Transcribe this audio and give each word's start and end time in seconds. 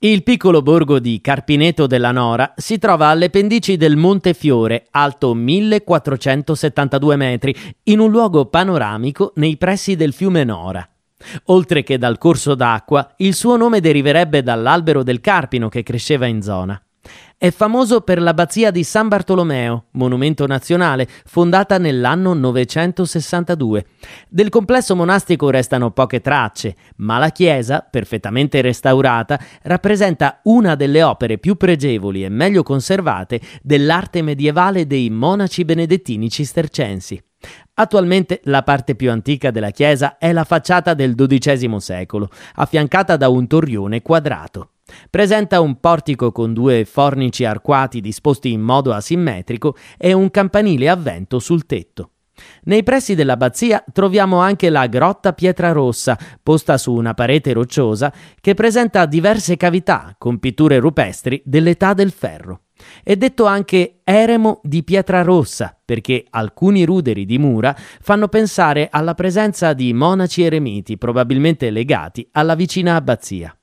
Il 0.00 0.22
piccolo 0.22 0.62
borgo 0.62 1.00
di 1.00 1.20
Carpineto 1.20 1.88
della 1.88 2.12
Nora 2.12 2.54
si 2.54 2.78
trova 2.78 3.08
alle 3.08 3.30
pendici 3.30 3.76
del 3.76 3.96
Monte 3.96 4.32
Fiore, 4.32 4.86
alto 4.92 5.34
1472 5.34 7.16
metri, 7.16 7.52
in 7.82 7.98
un 7.98 8.08
luogo 8.08 8.46
panoramico 8.46 9.32
nei 9.34 9.56
pressi 9.56 9.96
del 9.96 10.12
fiume 10.12 10.44
Nora. 10.44 10.88
Oltre 11.46 11.82
che 11.82 11.98
dal 11.98 12.16
corso 12.16 12.54
d'acqua, 12.54 13.12
il 13.16 13.34
suo 13.34 13.56
nome 13.56 13.80
deriverebbe 13.80 14.44
dall'albero 14.44 15.02
del 15.02 15.20
Carpino 15.20 15.68
che 15.68 15.82
cresceva 15.82 16.26
in 16.26 16.42
zona. 16.42 16.80
È 17.36 17.50
famoso 17.50 18.00
per 18.00 18.20
l'abbazia 18.20 18.70
di 18.70 18.82
San 18.82 19.08
Bartolomeo, 19.08 19.84
monumento 19.92 20.46
nazionale, 20.46 21.06
fondata 21.24 21.78
nell'anno 21.78 22.34
962. 22.34 23.86
Del 24.28 24.48
complesso 24.48 24.96
monastico 24.96 25.50
restano 25.50 25.90
poche 25.92 26.20
tracce, 26.20 26.74
ma 26.96 27.18
la 27.18 27.30
chiesa, 27.30 27.86
perfettamente 27.88 28.60
restaurata, 28.60 29.38
rappresenta 29.62 30.40
una 30.44 30.74
delle 30.74 31.02
opere 31.02 31.38
più 31.38 31.56
pregevoli 31.56 32.24
e 32.24 32.28
meglio 32.28 32.62
conservate 32.62 33.40
dell'arte 33.62 34.22
medievale 34.22 34.86
dei 34.86 35.10
monaci 35.10 35.64
benedettini 35.64 36.28
cistercensi. 36.28 37.22
Attualmente 37.74 38.40
la 38.44 38.64
parte 38.64 38.96
più 38.96 39.10
antica 39.10 39.52
della 39.52 39.70
chiesa 39.70 40.18
è 40.18 40.32
la 40.32 40.44
facciata 40.44 40.94
del 40.94 41.14
XII 41.14 41.78
secolo, 41.78 42.28
affiancata 42.56 43.16
da 43.16 43.28
un 43.28 43.46
torrione 43.46 44.02
quadrato. 44.02 44.70
Presenta 45.10 45.60
un 45.60 45.80
portico 45.80 46.32
con 46.32 46.52
due 46.52 46.84
fornici 46.84 47.44
arcuati 47.44 48.00
disposti 48.00 48.52
in 48.52 48.60
modo 48.60 48.92
asimmetrico 48.92 49.76
e 49.96 50.12
un 50.12 50.30
campanile 50.30 50.88
a 50.88 50.96
vento 50.96 51.38
sul 51.38 51.66
tetto. 51.66 52.10
Nei 52.64 52.82
pressi 52.82 53.14
dell'abbazia 53.14 53.84
troviamo 53.92 54.38
anche 54.38 54.70
la 54.70 54.86
grotta 54.86 55.32
Pietrarossa, 55.32 56.18
posta 56.42 56.78
su 56.78 56.92
una 56.92 57.14
parete 57.14 57.52
rocciosa 57.52 58.12
che 58.40 58.54
presenta 58.54 59.06
diverse 59.06 59.56
cavità 59.56 60.14
con 60.16 60.38
pitture 60.38 60.78
rupestri 60.78 61.42
dell'età 61.44 61.94
del 61.94 62.12
ferro. 62.12 62.62
È 63.02 63.16
detto 63.16 63.44
anche 63.44 64.00
eremo 64.04 64.60
di 64.62 64.84
Pietrarossa 64.84 65.76
perché 65.84 66.24
alcuni 66.30 66.84
ruderi 66.84 67.24
di 67.24 67.38
mura 67.38 67.74
fanno 67.76 68.28
pensare 68.28 68.88
alla 68.90 69.14
presenza 69.14 69.72
di 69.72 69.92
monaci 69.92 70.42
eremiti 70.42 70.96
probabilmente 70.96 71.70
legati 71.70 72.28
alla 72.32 72.54
vicina 72.54 72.94
abbazia. 72.94 73.57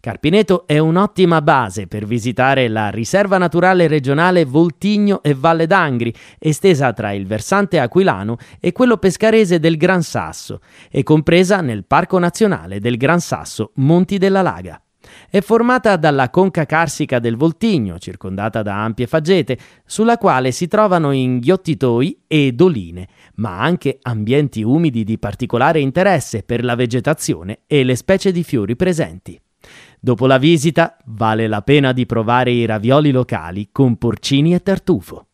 Carpineto 0.00 0.66
è 0.66 0.78
un'ottima 0.78 1.42
base 1.42 1.86
per 1.86 2.06
visitare 2.06 2.68
la 2.68 2.88
riserva 2.88 3.36
naturale 3.36 3.86
regionale 3.86 4.46
Voltigno 4.46 5.22
e 5.22 5.34
Valle 5.34 5.66
d'Angri, 5.66 6.14
estesa 6.38 6.94
tra 6.94 7.12
il 7.12 7.26
versante 7.26 7.78
aquilano 7.78 8.38
e 8.60 8.72
quello 8.72 8.96
pescarese 8.96 9.60
del 9.60 9.76
Gran 9.76 10.02
Sasso, 10.02 10.60
e 10.90 11.02
compresa 11.02 11.60
nel 11.60 11.84
Parco 11.84 12.18
Nazionale 12.18 12.80
del 12.80 12.96
Gran 12.96 13.20
Sasso 13.20 13.72
Monti 13.74 14.16
della 14.16 14.40
Laga. 14.40 14.80
È 15.28 15.42
formata 15.42 15.96
dalla 15.96 16.30
conca 16.30 16.64
carsica 16.64 17.18
del 17.18 17.36
Voltigno, 17.36 17.98
circondata 17.98 18.62
da 18.62 18.82
ampie 18.82 19.06
faggete, 19.06 19.58
sulla 19.84 20.16
quale 20.16 20.50
si 20.50 20.66
trovano 20.66 21.12
inghiottitoi 21.12 22.22
e 22.26 22.52
doline, 22.52 23.06
ma 23.34 23.60
anche 23.60 23.98
ambienti 24.00 24.62
umidi 24.62 25.04
di 25.04 25.18
particolare 25.18 25.80
interesse 25.80 26.42
per 26.42 26.64
la 26.64 26.74
vegetazione 26.74 27.60
e 27.66 27.84
le 27.84 27.96
specie 27.96 28.32
di 28.32 28.42
fiori 28.42 28.76
presenti. 28.76 29.38
Dopo 30.02 30.26
la 30.26 30.38
visita 30.38 30.96
vale 31.04 31.46
la 31.46 31.60
pena 31.60 31.92
di 31.92 32.06
provare 32.06 32.50
i 32.52 32.64
ravioli 32.64 33.10
locali 33.10 33.68
con 33.70 33.98
porcini 33.98 34.54
e 34.54 34.62
tartufo. 34.62 35.29